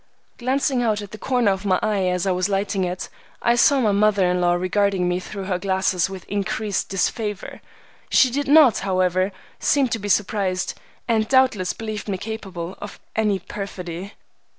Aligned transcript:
Glancing 0.39 0.81
out 0.81 1.03
at 1.03 1.11
the 1.11 1.19
corner 1.19 1.51
of 1.51 1.63
my 1.63 1.77
eye 1.83 2.07
as 2.07 2.25
I 2.25 2.31
was 2.31 2.49
lighting 2.49 2.83
it, 2.83 3.07
I 3.39 3.53
saw 3.53 3.79
my 3.79 3.91
mother 3.91 4.27
in 4.27 4.41
law 4.41 4.53
regarding 4.53 5.07
me 5.07 5.19
through 5.19 5.43
her 5.43 5.59
glasses 5.59 6.09
with 6.09 6.25
increased 6.27 6.89
disfavor. 6.89 7.61
She 8.09 8.31
did 8.31 8.47
not, 8.47 8.79
however, 8.79 9.31
seem 9.59 9.89
to 9.89 9.99
be 9.99 10.09
surprised, 10.09 10.73
and 11.07 11.27
doubtless 11.27 11.73
believed 11.73 12.09
me 12.09 12.17
capable 12.17 12.75
of 12.81 12.99
any 13.15 13.37
perfidy. 13.37 14.13